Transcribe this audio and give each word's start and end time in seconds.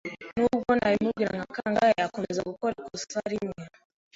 Nubwo 0.37 0.71
nabimubwira 0.79 1.29
kangahe, 1.55 1.93
akomeza 2.07 2.41
gukora 2.49 2.73
ikosa 2.79 3.19
rimwe. 3.31 3.63